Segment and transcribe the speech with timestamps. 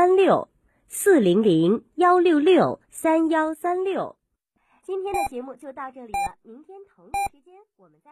[0.00, 0.48] 三六
[0.88, 4.16] 四零零幺六六三幺三六。
[4.82, 8.10] 今天的节目就到这里了，明天同一时间我们再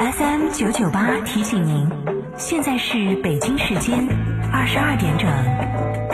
[0.00, 0.12] 会。
[0.12, 1.86] FM 九九八提醒您，
[2.38, 4.08] 现在是北京时间
[4.50, 6.09] 二十二点整。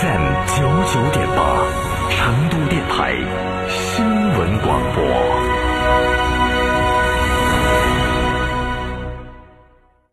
[0.00, 0.22] FM
[0.56, 0.62] 九
[0.94, 1.62] 九点八，
[2.08, 3.12] 成都电台
[3.68, 5.04] 新闻广播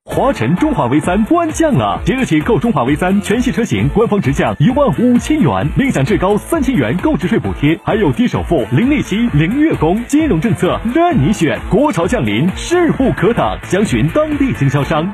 [0.04, 11.58] 华晨中华 V 三官降了，即日起购中华 V 三全系车型，官方直降一万五千元，另享最高三千元购置税补贴，还有低首付、零利息、零月供，金融政策任你选。
[11.70, 15.10] 国潮降临，势不可挡，详询当地经销商。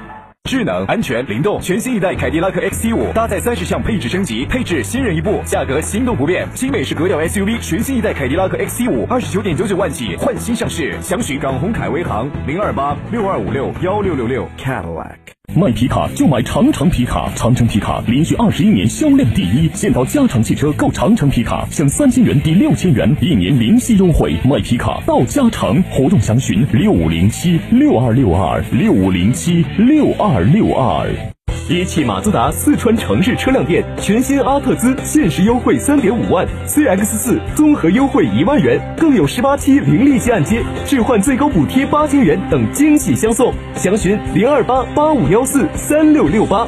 [0.53, 6.47] 智能、安全、灵动，全新一代凯迪拉克 XT 五搭载三十项配置升级，配置新人一部，价格心动不变。
[6.53, 15.32] 新美式格调 SUV，全新一代凯迪拉克 XT 五二十九点九九万起换新上市，详询港宏凯威行零二八六二五六幺六六六 Cadillac。
[15.55, 19.69] 卖皮卡就买长城皮卡，长城皮卡连续二十一年销量第一。
[19.73, 24.35] 现到加长汽车购长城皮卡，享三千元抵六千元，一年零息优惠。
[24.45, 31.32] 卖皮卡到加长，活动详询六五零七六二六二六五零七六二六二。
[31.69, 43.53] 一汽马自达四川城市车辆店，全新阿特兹限时优惠三点五万，CX 四综合优惠一万元，更有十八期零利息按揭，置换最高补贴八千元等惊喜相送。
[43.75, 46.67] 详询零二八八五幺四三六六八。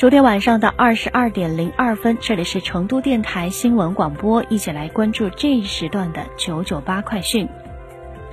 [0.00, 7.46] 昨天晚上的二十二点零二分，这里是成都电台新闻广播，一起来关注这一时段的九九八快讯。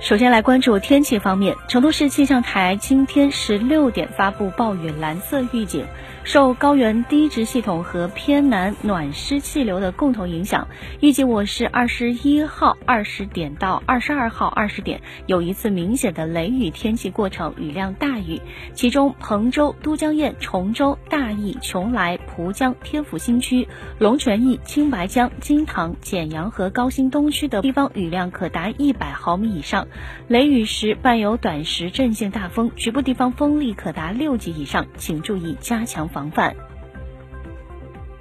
[0.00, 5.84] 首先来关注天气方面，成都市气象台今天十六点发布暴雨蓝色预警。
[6.22, 10.68] 受高原低值系统和偏南暖湿气流的共同影响，
[11.00, 18.40] 预计我市二十一号二十点到二十二号二十点有一次明显的雷雨天气过程，雨量大雨。
[18.74, 23.68] 其中，彭州、都江堰、崇州、大邑、邛崃、吴江、天府新区、
[23.98, 29.88] 龙泉驿、青白江、金堂、简阳和高新东区的地方雨量可达一百毫米以上，
[30.26, 35.98] 雷雨时伴有短时阵性大风，局部地方风力可达六级以上，请注意加强。
[36.08, 36.54] 防范。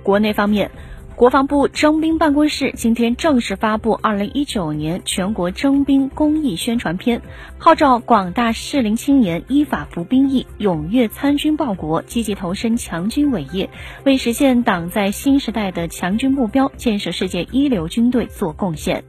[0.03, 0.71] 国内方面，
[1.17, 7.23] 国防部征兵办公室今天正式发布二零一九年全国征兵公益宣传片，
[7.57, 13.67] 号召广大适龄青年依法服兵役，踊跃参军报国，积极投身强军伟业，
[14.03, 19.03] 为实现党在新时代的强军目标、建设世界一流军队做贡献。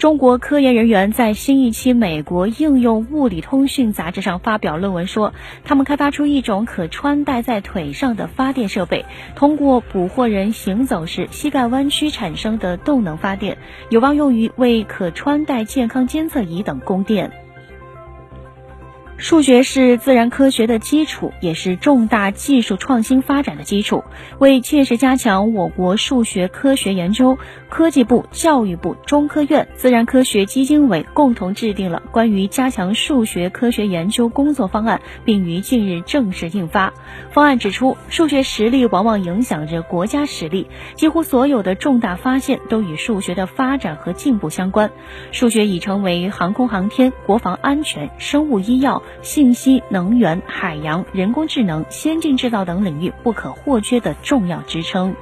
[0.00, 9.04] 中国科研人员在新一期美国应用物理通讯杂志上发表论文说，他们开发出一种可穿戴在腿上的发电设备，
[9.36, 13.58] 通过捕获人行走时膝盖弯曲产生的动能发电，
[13.90, 17.30] 有望用于为可穿戴健康监测仪等供电。
[19.20, 24.02] 数学是自然科学的基础，也是重大技术创新发展的基础。
[24.38, 27.36] 为切实加强我国数学科学研究，
[27.68, 36.94] 科技部、教育部、中科院、自然科学基金委共同制定了关于加强数学科学研究工作方案，并于近日正式印发。
[37.30, 44.90] 方案指出，数学实力往往影响着国家实力，几乎所有的重大发现都与数学的发展和进步相关。
[45.30, 49.02] 数学已成为航空航天、国防安全、生物医药。
[49.22, 55.14] 信息、能源、海洋、人工智能、先进制造等领域不可或缺的重要支撑。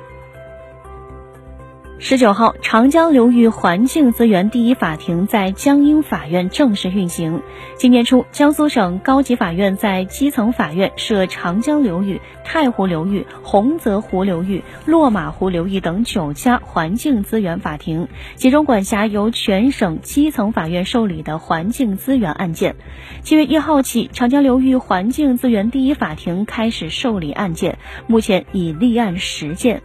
[2.00, 7.42] 十九号，长江流域环境资源第一法庭在江阴法院正式运行。
[7.76, 18.06] 今年初，江苏省高级法院在基层法院设长江流域、太湖流域、洪泽湖流域、落马湖流域等九家环境资源法庭，
[18.36, 22.76] 集中管辖由全省基层法院受理的环境资源案件。
[23.24, 29.82] 七月一号起，长江流域环境资源第一法庭开始受理案件，目前已立案十件。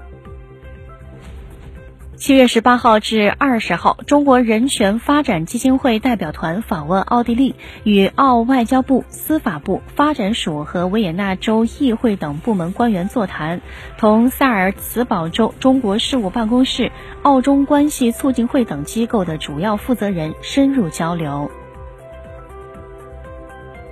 [2.24, 7.54] 七月十八号至二十号，中国人权发展基金会代表团访问奥地利，
[7.84, 13.60] 与澳外交部、司法部、发展署和维也纳州议会等部门官员座谈，
[13.98, 16.94] 同萨尔茨堡州中国事务办公室、
[17.24, 21.52] 澳中关系促进会等机构的主要负责人深入交流。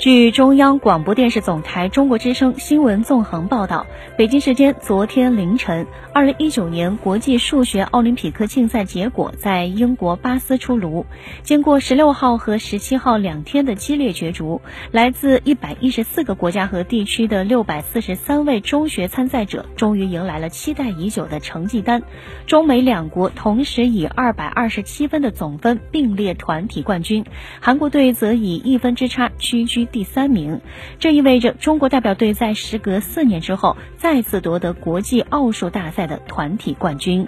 [0.01, 3.85] 据中央广播电视总台中国之声新闻纵横报道，
[4.17, 11.05] 北京时间昨天凌晨，二零一九年国际数学奥林匹克竞赛结果在英国巴斯出炉。
[11.43, 14.59] 经过十六号和十七号两天的激烈角逐，
[14.89, 22.01] 来自一百一十四个国家和地区的六百四十三位中学参赛者，终于迎来了期待已久的成绩单。
[22.47, 27.23] 中美两国同时以二百二十七分的总分并列团体冠军，
[27.59, 29.87] 韩国队则以一分之差屈居。
[29.91, 30.61] 第三名，
[30.99, 37.27] 这意味着中国代表队在时隔四年之后再次夺得国际奥数大赛的团体冠军。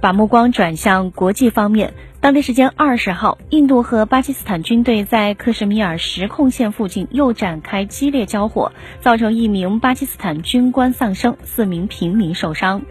[0.00, 12.82] 把目光转向国际方面，当地时间二十号，印度和巴基斯坦军队在克什米尔实控线附近又展开激烈交火，造成一名巴基斯坦军官丧生，四名平民受伤。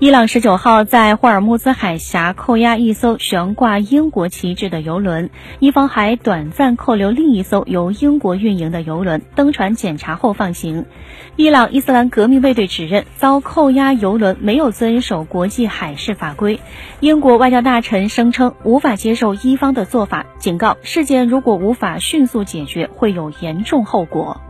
[0.00, 10.86] 伊朗十九号在霍尔木兹海峡扣押一艘悬挂英国旗帜的油轮，伊方还短暂扣留另一艘由英国运营的油轮，登船检查后放行。
[11.36, 16.60] 伊朗伊斯兰革命卫队指认遭扣押油轮没有遵守国际海事法规。
[17.00, 24.40] 英国外交大臣声称无法接受伊方的做法，警告事件如果无法迅速解决，会有严重后果。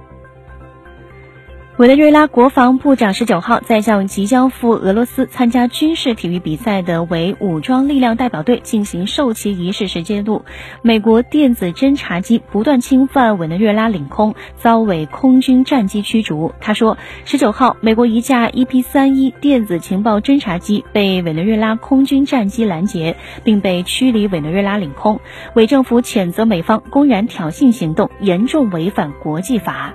[1.81, 10.45] 委内瑞拉国防部长十九号在向即将赴俄罗斯参加军事体育比赛的为武装力量代表队进行授旗仪式时揭露，
[10.83, 16.53] 美国电子侦察机不断侵犯委内瑞拉领空，遭委空军战机驱逐。
[16.61, 25.19] 他说，十九号美国一架 EP 三一电子情报侦察机被委内瑞拉空军战机拦截，并被驱离委内瑞拉领空。
[25.55, 29.95] 委政府谴责美方公然挑衅行动，严重违反国际法。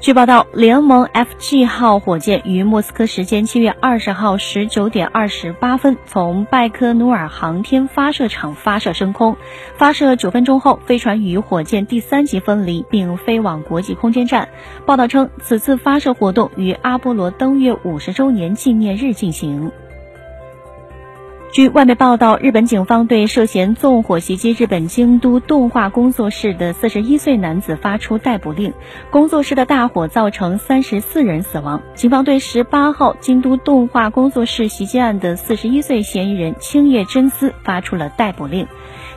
[0.00, 9.36] 据报道，联盟 FG 号火箭于莫斯科时间七月二十号十九点二十八分从拜科努尔航天发射场发射升空。
[9.76, 14.48] 发射九分钟后，飞船与火箭第三级分离，并飞往国际空间站。
[14.86, 19.70] 报道称，此次发射活动于阿波罗登月五十周年纪念日进行。
[21.52, 28.72] 据外媒报道，日本警方对涉嫌纵火袭击日本京都动画工作室的四十一岁男子发出逮捕令。
[29.10, 31.82] 工作室的大火造成三十四人死亡。
[31.96, 38.68] 警方对十八号京都动画工作室袭击案的四十一岁嫌疑人青叶真司发出了逮捕令。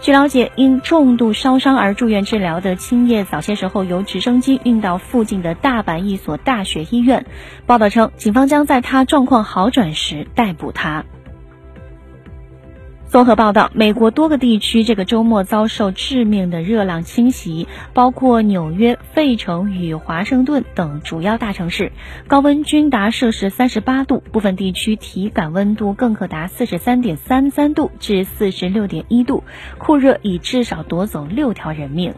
[0.02, 7.28] 据了解，因重度烧伤而住院治疗的青叶早些时候由直升机运到附近的大阪一所大学医院。
[7.68, 11.06] 报道称，警方将在他状况好转时逮捕他。
[13.14, 21.92] 综合报道，美国多个地区这个周末遭受致命的热浪侵袭，包括纽约、费城与华盛顿等主要大城市，
[22.26, 29.44] 高温均达摄氏三十八度，部分地区体感温度更可达四十三点三三度至四十六点一度，
[29.78, 32.16] 酷热已至少夺走六条人命。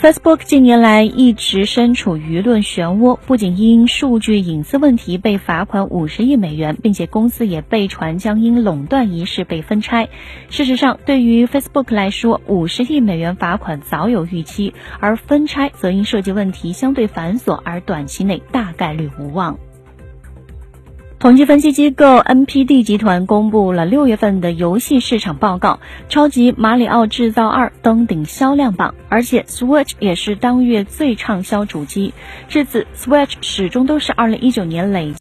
[0.00, 10.10] Facebook 近年来一直身处舆论漩涡，不仅因数据隐私问题被罚款五十亿美元，并且公司也被传将因垄断一事被分拆。
[10.50, 19.58] 事实上，对于 Facebook 来说，五十亿美元罚款早有预期，而分拆则因涉及问题相对繁琐而短期内大概率无望。
[21.26, 32.14] 统计分析机构 NPD 集团公布了六月份的游戏市场报告，超级马里奥制造二登顶销量榜，而且 Switch 也是当月最畅销主机。
[32.48, 35.14] 至此，Switch 始终都是2019年累。